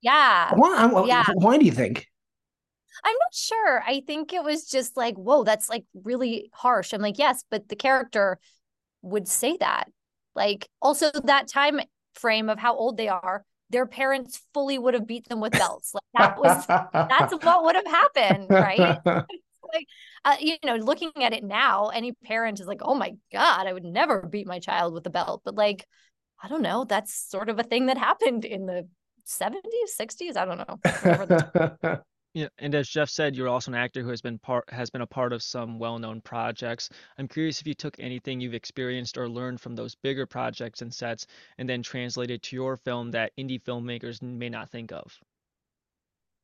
Yeah. 0.02 0.54
Why, 0.54 1.06
yeah. 1.06 1.26
Why 1.34 1.58
do 1.58 1.66
you 1.66 1.72
think? 1.72 2.08
I'm 3.04 3.14
not 3.14 3.34
sure. 3.34 3.84
I 3.86 4.02
think 4.06 4.32
it 4.32 4.44
was 4.44 4.70
just 4.70 4.96
like, 4.96 5.16
whoa, 5.16 5.44
that's 5.44 5.70
like 5.70 5.86
really 6.04 6.50
harsh. 6.54 6.94
I'm 6.94 7.02
like, 7.02 7.18
yes, 7.18 7.44
but 7.52 7.68
the 7.68 7.76
character 7.76 8.40
would 9.02 9.28
say 9.28 9.58
that. 9.60 9.86
Like, 10.36 10.70
also 10.82 11.12
that 11.24 11.48
time 11.48 11.82
frame 12.16 12.50
of 12.50 12.60
how 12.60 12.76
old 12.76 12.98
they 12.98 13.08
are, 13.08 13.44
their 13.70 13.86
parents 13.86 14.42
fully 14.54 14.78
would 14.78 14.94
have 14.94 15.08
beat 15.08 15.28
them 15.28 15.42
with 15.42 15.54
belts. 15.54 15.94
Like 15.94 16.04
that 16.18 16.40
was 16.40 16.66
that's 16.94 17.34
what 17.44 17.64
would 17.66 17.76
have 17.76 17.88
happened, 17.88 18.48
right? 18.50 19.00
like 19.74 19.88
uh, 20.26 20.38
you 20.40 20.58
know, 20.64 20.76
looking 20.76 21.12
at 21.18 21.34
it 21.34 21.44
now, 21.44 21.88
any 21.90 22.14
parent 22.26 22.60
is 22.60 22.68
like, 22.68 22.82
"Oh 22.82 22.96
my 22.96 23.14
god, 23.32 23.68
I 23.68 23.74
would 23.74 23.84
never 23.84 24.22
beat 24.24 24.48
my 24.48 24.60
child 24.60 24.94
with 24.94 25.06
a 25.08 25.10
belt." 25.10 25.42
But 25.46 25.56
like, 25.56 25.86
I 26.42 26.48
don't 26.48 26.62
know, 26.62 26.86
that's 26.86 27.14
sort 27.14 27.50
of 27.50 27.60
a 27.60 27.64
thing 27.64 27.88
that 27.88 27.98
happened 27.98 28.46
in 28.46 28.66
the 28.66 28.88
70s, 29.26 29.96
60s, 30.00 30.38
I 30.38 30.46
don't 30.46 30.60
know. 30.60 32.00
Yeah, 32.34 32.50
and 32.60 32.76
as 32.76 32.88
Jeff 32.88 33.10
said, 33.10 33.36
you're 33.36 33.48
also 33.48 33.72
an 33.72 33.76
actor 33.76 34.04
who 34.04 34.10
has 34.10 34.22
been 34.22 34.38
part 34.38 34.72
has 34.72 34.92
been 34.92 35.02
a 35.02 35.08
part 35.08 35.34
of 35.34 35.42
some 35.42 35.80
well-known 35.80 36.22
projects. 36.22 36.88
I'm 37.18 37.28
curious 37.28 37.60
if 37.60 37.66
you 37.66 37.74
took 37.74 38.00
anything 38.00 38.40
you've 38.40 38.54
experienced 38.54 39.18
or 39.18 39.28
learned 39.28 39.60
from 39.60 39.76
those 39.76 39.96
bigger 39.96 40.28
projects 40.28 40.84
and 40.84 40.94
sets 40.94 41.26
and 41.58 41.68
then 41.68 41.82
translated 41.82 42.44
to 42.44 42.56
your 42.56 42.78
film 42.78 43.10
that 43.10 43.32
indie 43.40 43.60
filmmakers 43.60 44.22
may 44.22 44.50
not 44.50 44.70
think 44.70 44.92
of. 44.92 45.20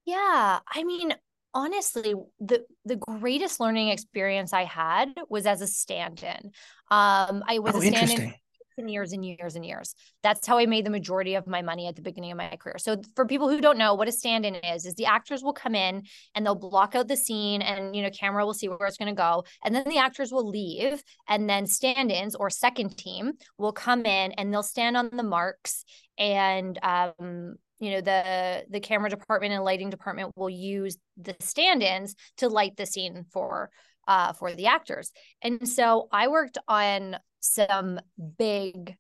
Yeah, 0.06 0.60
I 0.68 0.84
mean, 0.84 1.14
honestly, 1.54 2.14
the 2.40 2.66
the 2.86 2.96
greatest 2.96 3.60
learning 3.60 3.90
experience 3.90 4.54
I 4.54 4.64
had 4.64 5.10
was 5.30 5.46
as 5.46 5.62
a 5.62 5.68
stand-in. 5.68 6.52
Um, 6.92 7.44
I 7.48 7.60
was 7.60 7.76
oh, 7.76 7.80
a 7.80 7.82
stand-in 7.82 8.34
and 8.78 8.90
years 8.90 9.14
and 9.14 9.26
years 9.26 9.56
and 9.56 9.66
years. 9.66 9.96
That's 10.22 10.48
how 10.48 10.58
I 10.58 10.66
made 10.66 10.86
the 10.86 10.90
majority 10.90 11.36
of 11.36 11.48
my 11.48 11.62
money 11.62 11.88
at 11.88 11.96
the 11.96 12.02
beginning 12.02 12.32
of 12.32 12.38
my 12.38 12.56
career. 12.56 12.78
So 12.78 13.02
for 13.16 13.26
people 13.26 13.50
who 13.50 13.62
don't 13.62 13.78
know 13.78 13.94
what 13.94 14.08
a 14.08 14.12
stand-in 14.12 14.56
is, 14.56 14.86
is 14.86 14.96
the 14.96 15.06
actors 15.06 15.44
will 15.44 15.54
come 15.54 15.76
in 15.76 16.04
and 16.36 16.46
they'll 16.46 16.56
block 16.56 16.96
out 16.96 17.08
the 17.08 17.18
scene 17.18 17.62
and 17.62 17.96
you 17.96 18.02
know 18.02 18.10
camera 18.10 18.46
will 18.46 18.54
see 18.54 18.68
where 18.68 18.88
it's 18.88 18.98
going 18.98 19.14
to 19.14 19.20
go 19.20 19.44
and 19.64 19.74
then 19.74 19.88
the 19.88 19.98
actors 19.98 20.32
will 20.32 20.48
leave 20.48 21.04
and 21.28 21.50
then 21.50 21.68
stand-ins 21.68 22.36
or 22.36 22.50
second 22.50 22.98
team 22.98 23.34
will 23.58 23.74
come 23.74 24.06
in 24.06 24.32
and 24.34 24.54
they'll 24.54 24.64
stand 24.64 24.98
on 24.98 25.10
the 25.14 25.24
marks 25.24 25.86
and 26.18 26.80
um 26.84 27.56
you 27.80 27.92
know 27.92 28.02
the 28.02 28.66
the 28.70 28.80
camera 28.80 29.10
department 29.10 29.54
and 29.54 29.64
lighting 29.64 29.90
department 29.90 30.32
will 30.36 30.50
use 30.50 30.98
the 31.18 31.36
stand-ins 31.40 32.16
to 32.38 32.48
light 32.48 32.78
the 32.78 32.86
scene 32.86 33.26
for 33.32 33.70
uh, 34.08 34.34
for 34.34 34.54
the 34.54 34.68
actors. 34.68 35.12
And 35.42 35.68
so 35.68 36.08
I 36.12 36.28
worked 36.28 36.58
on 36.68 37.18
some 37.40 38.00
big, 38.38 38.96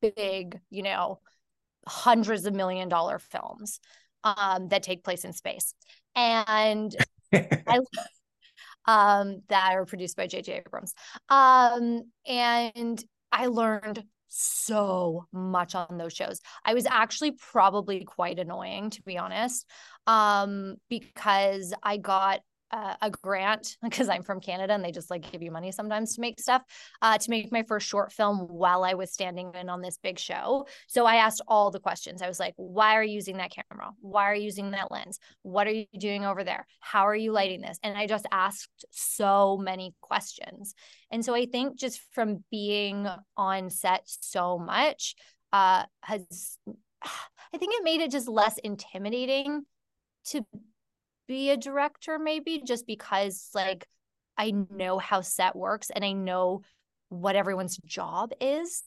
big, 0.00 0.60
you 0.70 0.82
know, 0.82 1.20
hundreds 1.86 2.46
of 2.46 2.54
million 2.54 2.88
dollar 2.88 3.18
films 3.18 3.80
um, 4.24 4.68
that 4.68 4.82
take 4.82 5.04
place 5.04 5.24
in 5.24 5.32
space. 5.32 5.74
And 6.14 6.94
I 7.32 7.80
um 8.86 9.42
that 9.48 9.72
are 9.74 9.86
produced 9.86 10.16
by 10.16 10.26
JJ 10.26 10.64
Abrams. 10.66 10.94
Um 11.28 12.02
and 12.26 13.02
I 13.30 13.46
learned 13.46 14.04
so 14.34 15.26
much 15.32 15.74
on 15.74 15.98
those 15.98 16.12
shows. 16.14 16.40
I 16.64 16.74
was 16.74 16.86
actually 16.86 17.32
probably 17.32 18.04
quite 18.04 18.38
annoying 18.38 18.90
to 18.90 19.02
be 19.02 19.18
honest. 19.18 19.68
Um 20.06 20.76
because 20.88 21.74
I 21.82 21.98
got 21.98 22.40
uh, 22.72 22.94
a 23.02 23.10
grant 23.10 23.76
because 23.82 24.08
I'm 24.08 24.22
from 24.22 24.40
Canada 24.40 24.72
and 24.72 24.84
they 24.84 24.92
just 24.92 25.10
like 25.10 25.30
give 25.30 25.42
you 25.42 25.50
money 25.50 25.70
sometimes 25.72 26.14
to 26.14 26.20
make 26.20 26.40
stuff 26.40 26.62
uh, 27.02 27.18
to 27.18 27.30
make 27.30 27.52
my 27.52 27.62
first 27.62 27.86
short 27.86 28.12
film 28.12 28.48
while 28.48 28.82
I 28.82 28.94
was 28.94 29.12
standing 29.12 29.52
in 29.54 29.68
on 29.68 29.82
this 29.82 29.98
big 30.02 30.18
show. 30.18 30.66
So 30.88 31.04
I 31.04 31.16
asked 31.16 31.42
all 31.46 31.70
the 31.70 31.80
questions. 31.80 32.22
I 32.22 32.28
was 32.28 32.40
like, 32.40 32.54
why 32.56 32.96
are 32.96 33.04
you 33.04 33.14
using 33.14 33.36
that 33.36 33.52
camera? 33.52 33.90
Why 34.00 34.24
are 34.30 34.34
you 34.34 34.44
using 34.44 34.70
that 34.70 34.90
lens? 34.90 35.18
What 35.42 35.66
are 35.66 35.72
you 35.72 35.86
doing 35.98 36.24
over 36.24 36.44
there? 36.44 36.66
How 36.80 37.06
are 37.06 37.14
you 37.14 37.32
lighting 37.32 37.60
this? 37.60 37.78
And 37.82 37.96
I 37.96 38.06
just 38.06 38.26
asked 38.32 38.84
so 38.90 39.58
many 39.58 39.94
questions. 40.00 40.74
And 41.10 41.24
so 41.24 41.34
I 41.34 41.46
think 41.46 41.78
just 41.78 42.00
from 42.12 42.44
being 42.50 43.06
on 43.36 43.68
set 43.70 44.02
so 44.06 44.58
much 44.58 45.14
uh, 45.52 45.84
has, 46.02 46.58
I 47.54 47.58
think 47.58 47.74
it 47.74 47.84
made 47.84 48.00
it 48.00 48.10
just 48.10 48.28
less 48.28 48.56
intimidating 48.58 49.66
to 50.24 50.46
be 51.32 51.48
a 51.48 51.56
director 51.56 52.18
maybe 52.18 52.62
just 52.62 52.86
because 52.86 53.48
like 53.54 53.86
I 54.36 54.50
know 54.50 54.98
how 54.98 55.22
set 55.22 55.56
works 55.56 55.88
and 55.88 56.04
I 56.04 56.12
know 56.12 56.60
what 57.08 57.36
everyone's 57.36 57.78
job 57.86 58.32
is. 58.38 58.82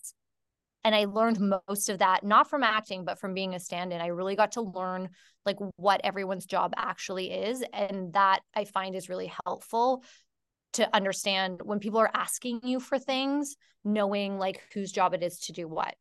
And 0.83 0.93
I 0.93 1.05
learned 1.05 1.39
most 1.67 1.89
of 1.89 1.99
that 1.99 2.23
not 2.23 2.47
from 2.47 2.61
acting 2.61 3.03
but 3.03 3.17
from 3.17 3.33
being 3.33 3.55
a 3.55 3.59
stand-in. 3.59 3.99
I 3.99 4.07
really 4.07 4.35
got 4.35 4.51
to 4.51 4.61
learn 4.61 5.09
like 5.43 5.57
what 5.77 6.01
everyone's 6.03 6.45
job 6.45 6.73
actually 6.77 7.31
is 7.31 7.63
and 7.73 8.13
that 8.13 8.41
I 8.53 8.65
find 8.65 8.93
is 8.93 9.09
really 9.09 9.33
helpful 9.43 10.03
to 10.73 10.87
understand 10.95 11.61
when 11.63 11.79
people 11.79 11.99
are 11.99 12.11
asking 12.13 12.59
you 12.63 12.79
for 12.79 12.99
things, 12.99 13.55
knowing 13.83 14.37
like 14.37 14.61
whose 14.71 14.91
job 14.91 15.15
it 15.15 15.23
is 15.23 15.39
to 15.39 15.51
do 15.51 15.67
what 15.67 15.95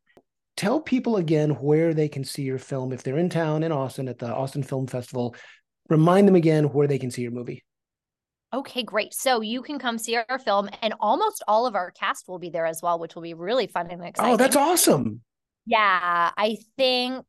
tell 0.56 0.80
people 0.80 1.16
again 1.16 1.50
where 1.50 1.92
they 1.94 2.08
can 2.08 2.22
see 2.22 2.42
your 2.42 2.58
film 2.58 2.92
if 2.92 3.02
they're 3.02 3.18
in 3.18 3.28
town 3.28 3.62
in 3.62 3.72
Austin 3.72 4.08
at 4.08 4.18
the 4.18 4.32
Austin 4.32 4.62
Film 4.62 4.86
Festival 4.86 5.34
remind 5.88 6.28
them 6.28 6.34
again 6.34 6.64
where 6.64 6.86
they 6.86 6.98
can 6.98 7.10
see 7.10 7.22
your 7.22 7.32
movie. 7.32 7.64
Okay, 8.52 8.84
great. 8.84 9.12
So 9.12 9.40
you 9.40 9.62
can 9.62 9.78
come 9.78 9.98
see 9.98 10.16
our 10.16 10.38
film, 10.38 10.68
and 10.80 10.94
almost 11.00 11.42
all 11.48 11.66
of 11.66 11.74
our 11.74 11.90
cast 11.90 12.28
will 12.28 12.38
be 12.38 12.50
there 12.50 12.66
as 12.66 12.80
well, 12.82 12.98
which 12.98 13.14
will 13.16 13.22
be 13.22 13.34
really 13.34 13.66
fun 13.66 13.90
and 13.90 14.04
exciting. 14.04 14.34
Oh, 14.34 14.36
that's 14.36 14.54
awesome. 14.54 15.22
Yeah, 15.66 16.30
I 16.36 16.58
think 16.76 17.24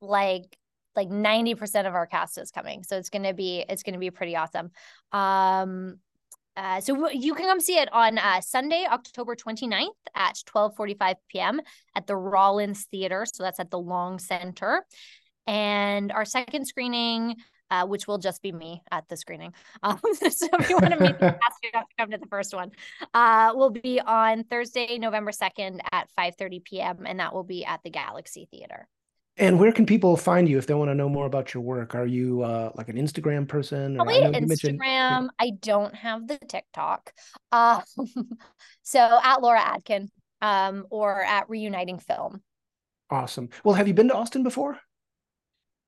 like 0.00 0.56
like 0.94 1.08
90% 1.08 1.86
of 1.86 1.94
our 1.94 2.06
cast 2.06 2.38
is 2.38 2.50
coming. 2.50 2.82
So 2.82 2.98
it's 2.98 3.08
gonna 3.08 3.32
be 3.32 3.64
it's 3.68 3.82
gonna 3.82 3.98
be 3.98 4.10
pretty 4.10 4.36
awesome. 4.36 4.70
Um 5.12 6.00
uh, 6.58 6.80
so 6.80 7.08
you 7.10 7.34
can 7.34 7.46
come 7.46 7.60
see 7.60 7.78
it 7.78 7.88
on 7.92 8.18
uh, 8.18 8.40
Sunday, 8.40 8.84
October 8.90 9.36
29th 9.36 9.90
at 10.16 10.42
12:45 10.44 11.14
p.m. 11.28 11.60
at 11.94 12.08
the 12.08 12.16
Rollins 12.16 12.86
Theater. 12.90 13.24
So 13.32 13.44
that's 13.44 13.60
at 13.60 13.70
the 13.70 13.78
Long 13.78 14.18
Center. 14.18 14.84
And 15.46 16.10
our 16.10 16.24
second 16.24 16.66
screening 16.66 17.36
uh, 17.70 17.86
which 17.86 18.06
will 18.06 18.18
just 18.18 18.42
be 18.42 18.52
me 18.52 18.82
at 18.90 19.08
the 19.08 19.16
screening. 19.16 19.54
Um, 19.82 20.00
so 20.30 20.48
if 20.58 20.68
you 20.68 20.76
want 20.76 20.92
to 20.94 21.00
meet 21.00 21.18
the 21.20 21.30
cast, 21.42 21.58
you 21.62 21.70
have 21.72 21.88
to 21.88 21.94
come 21.98 22.10
to 22.10 22.18
the 22.18 22.26
first 22.26 22.52
one. 22.52 22.72
Uh, 23.14 23.52
will 23.54 23.70
be 23.70 24.00
on 24.00 24.44
Thursday, 24.44 24.98
November 24.98 25.30
2nd 25.30 25.78
at 25.92 26.08
5.30 26.18 26.64
p.m. 26.64 27.06
And 27.06 27.20
that 27.20 27.32
will 27.32 27.44
be 27.44 27.64
at 27.64 27.80
the 27.84 27.90
Galaxy 27.90 28.48
Theater. 28.50 28.88
And 29.36 29.60
where 29.60 29.70
can 29.70 29.86
people 29.86 30.16
find 30.16 30.48
you 30.48 30.58
if 30.58 30.66
they 30.66 30.74
want 30.74 30.90
to 30.90 30.96
know 30.96 31.08
more 31.08 31.26
about 31.26 31.54
your 31.54 31.62
work? 31.62 31.94
Are 31.94 32.06
you 32.06 32.42
uh, 32.42 32.72
like 32.74 32.88
an 32.88 32.96
Instagram 32.96 33.46
person? 33.46 33.94
Or, 33.94 34.04
Probably 34.04 34.24
I 34.24 34.30
Instagram. 34.32 35.28
I 35.38 35.50
don't 35.60 35.94
have 35.94 36.26
the 36.26 36.38
TikTok. 36.38 37.12
Uh, 37.52 37.80
so 38.82 39.20
at 39.22 39.40
Laura 39.40 39.60
Adkin 39.60 40.08
um, 40.42 40.86
or 40.90 41.22
at 41.22 41.48
Reuniting 41.48 42.00
Film. 42.00 42.42
Awesome. 43.10 43.48
Well, 43.64 43.74
have 43.74 43.86
you 43.86 43.94
been 43.94 44.08
to 44.08 44.14
Austin 44.14 44.42
before? 44.42 44.80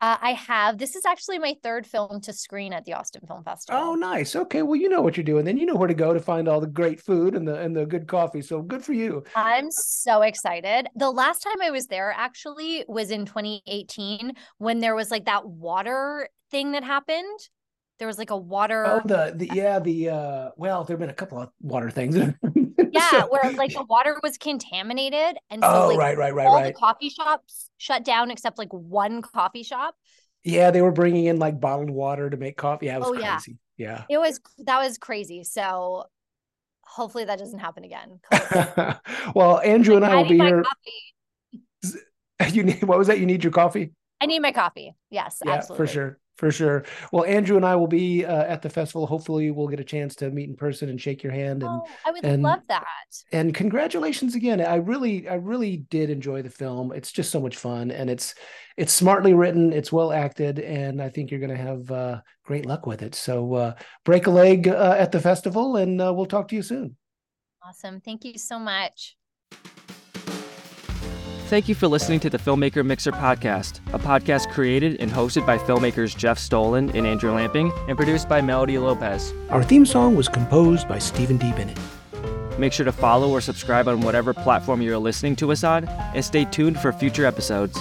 Uh, 0.01 0.17
I 0.21 0.33
have. 0.33 0.79
This 0.79 0.97
is 0.97 1.05
actually 1.05 1.39
my 1.39 1.55
third 1.63 1.87
film 1.87 2.21
to 2.23 2.33
screen 2.33 2.73
at 2.73 2.87
the 2.87 2.95
Austin 2.95 3.23
Film 3.27 3.45
Festival. 3.45 3.81
Oh, 3.81 3.95
nice. 3.95 4.35
Okay, 4.35 4.63
well, 4.63 4.77
you 4.77 4.89
know 4.89 5.03
what 5.03 5.17
you're 5.17 5.25
doing. 5.25 5.45
Then 5.45 5.59
you 5.59 5.67
know 5.67 5.75
where 5.75 5.89
to 5.89 5.95
go 5.95 6.15
to 6.15 6.21
find 6.21 6.49
all 6.49 6.61
the 6.61 6.67
great 6.67 7.01
food 7.01 7.35
and 7.35 7.47
the 7.47 7.61
and 7.61 7.77
the 7.77 7.85
good 7.85 8.07
coffee. 8.07 8.41
So 8.41 8.63
good 8.63 8.83
for 8.83 8.95
you. 8.95 9.25
I'm 9.37 9.71
so 9.71 10.23
excited. 10.23 10.89
The 10.97 11.11
last 11.11 11.41
time 11.41 11.61
I 11.63 11.71
was 11.71 11.87
there 11.87 12.13
actually 12.17 12.85
was 12.89 13.11
in 13.11 13.27
2018 13.27 14.33
when 14.59 14.81
there 14.81 14.95
was 14.95 15.11
like 15.11 15.27
that 15.27 15.47
water 15.47 16.29
thing 16.51 16.73
that 16.73 16.85
happened. 16.85 17.39
There 18.01 18.07
was 18.07 18.17
like 18.17 18.31
a 18.31 18.37
water. 18.37 18.87
Oh, 18.87 19.03
the 19.05 19.35
the 19.37 19.47
yeah 19.55 19.79
the 19.79 20.09
uh 20.09 20.51
well, 20.57 20.85
there've 20.85 20.99
been 20.99 21.11
a 21.11 21.15
couple 21.15 21.39
of 21.39 21.51
water 21.61 21.91
things. 21.91 22.17
yeah, 22.93 23.11
so, 23.11 23.29
where 23.29 23.53
like 23.53 23.75
the 23.75 23.85
water 23.85 24.19
was 24.23 24.39
contaminated, 24.39 25.37
and 25.51 25.63
so 25.63 25.71
oh, 25.71 25.89
like, 25.89 25.99
right, 25.99 26.17
right, 26.17 26.35
right, 26.35 26.47
all 26.47 26.55
right. 26.55 26.67
the 26.69 26.73
coffee 26.73 27.11
shops 27.11 27.69
shut 27.77 28.03
down 28.03 28.31
except 28.31 28.57
like 28.57 28.73
one 28.73 29.21
coffee 29.21 29.63
shop. 29.63 29.95
Yeah, 30.45 30.71
they 30.71 30.81
were 30.81 30.93
bringing 30.93 31.27
in 31.27 31.39
like 31.39 31.61
bottled 31.61 31.91
water 31.91 32.31
to 32.31 32.39
make 32.39 32.57
coffee. 32.57 32.87
Yeah, 32.87 32.97
it 32.97 33.01
was 33.01 33.09
oh, 33.11 33.13
crazy. 33.13 33.59
Yeah. 33.77 34.05
yeah, 34.09 34.17
it 34.17 34.19
was 34.19 34.41
that 34.61 34.79
was 34.79 34.97
crazy. 34.97 35.45
So 35.45 36.05
hopefully 36.81 37.27
that 37.27 37.39
doesn't 37.39 37.59
happen 37.59 37.85
again. 37.85 38.19
well, 39.35 39.61
Andrew 39.61 39.97
and 39.97 40.07
I, 40.07 40.17
will 40.17 40.25
be 40.27 40.39
here. 40.39 40.65
You 42.51 42.63
need 42.63 42.83
what 42.83 42.97
was 42.97 43.09
that? 43.09 43.21
You 43.21 43.27
need 43.27 43.45
your 43.45 43.53
coffee? 43.53 43.93
I 44.23 44.27
need 44.27 44.41
my 44.41 44.53
coffee. 44.53 44.95
Yes, 45.11 45.41
yeah, 45.45 45.53
absolutely. 45.53 45.87
For 45.87 45.93
sure 45.93 46.19
for 46.41 46.51
sure. 46.51 46.85
Well, 47.13 47.25
Andrew 47.25 47.57
and 47.57 47.67
I 47.67 47.77
will 47.77 47.87
be 47.87 48.25
uh, 48.25 48.45
at 48.45 48.63
the 48.63 48.71
festival. 48.71 49.07
Hopefully, 49.07 49.51
we'll 49.51 49.69
get 49.69 49.79
a 49.79 49.85
chance 49.85 50.17
to 50.17 50.31
meet 50.31 50.49
in 50.49 50.57
person 50.57 50.89
and 50.89 50.99
shake 50.99 51.23
your 51.23 51.33
hand. 51.33 51.63
And 51.63 51.71
oh, 51.71 51.87
I 52.07 52.11
would 52.11 52.25
and, 52.25 52.43
love 52.43 52.63
that. 52.69 52.87
And 53.31 53.55
congratulations 53.55 54.35
again. 54.35 54.61
I 54.63 54.77
really, 54.77 55.29
I 55.29 55.35
really 55.35 55.77
did 55.77 56.09
enjoy 56.09 56.41
the 56.41 56.51
film. 56.51 56.93
It's 56.93 57.13
just 57.13 57.31
so 57.31 57.41
much 57.41 57.57
fun, 57.57 57.91
and 57.91 58.09
it's 58.09 58.35
it's 58.79 58.93
smartly 58.93 59.35
written. 59.35 59.71
It's 59.73 59.93
well 59.93 60.13
acted, 60.13 60.59
and 60.59 61.03
I 61.03 61.11
think 61.11 61.31
you're 61.31 61.41
going 61.41 61.51
to 61.51 61.63
have 61.63 61.91
uh, 61.91 62.21
great 62.43 62.65
luck 62.65 62.87
with 62.87 63.03
it. 63.03 63.15
So 63.15 63.55
uh, 63.55 63.75
break 64.05 64.27
a 64.27 64.31
leg 64.31 64.67
uh, 64.67 64.97
at 64.99 65.13
the 65.13 65.21
festival, 65.21 65.77
and 65.77 66.01
uh, 66.01 66.13
we'll 66.15 66.25
talk 66.25 66.49
to 66.49 66.57
you 66.57 66.63
soon. 66.63 66.97
Awesome. 67.63 68.01
Thank 68.01 68.25
you 68.25 68.39
so 68.39 68.59
much. 68.59 69.17
Thank 71.51 71.69
you 71.69 71.75
for 71.75 71.89
listening 71.89 72.21
to 72.21 72.31
the 72.31 72.39
Filmmaker 72.39 72.87
Mixer 72.87 73.11
podcast, 73.11 73.81
a 73.93 73.99
podcast 73.99 74.53
created 74.53 75.01
and 75.01 75.11
hosted 75.11 75.45
by 75.45 75.59
filmmakers 75.59 76.17
Jeff 76.17 76.39
Stolhand 76.39 76.95
and 76.95 77.05
Andrew 77.05 77.33
Lamping 77.33 77.73
and 77.89 77.97
produced 77.97 78.29
by 78.29 78.41
Melody 78.41 78.79
Lopez. 78.79 79.35
Our 79.49 79.65
theme 79.65 79.85
song 79.85 80.15
was 80.15 80.29
composed 80.29 80.87
by 80.87 81.01
Stephen 81.01 81.39
D. 81.39 81.51
Bennett. 81.51 81.77
Make 82.57 82.73
sure 82.73 82.85
to 82.85 82.93
follow 82.93 83.31
or 83.31 83.41
subscribe 83.41 83.89
on 83.89 84.01
whatever 84.03 84.33
platform 84.33 84.81
you're 84.81 84.97
listening 84.97 85.35
to 85.37 85.51
us 85.51 85.65
on, 85.65 85.87
and 85.89 86.25
stay 86.25 86.45
tuned 86.45 86.79
for 86.79 86.93
future 86.93 87.27
episodes. 87.27 87.77